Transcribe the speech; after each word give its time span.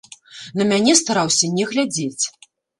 На 0.59 0.63
мяне 0.71 0.95
стараўся 1.03 1.53
не 1.61 1.71
глядзець. 1.75 2.23